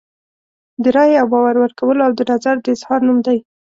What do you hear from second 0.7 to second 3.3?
د رایې او باور ورکولو او د نظر د اظهار نوم